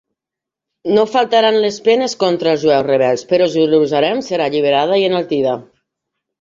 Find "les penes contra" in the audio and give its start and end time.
1.65-2.55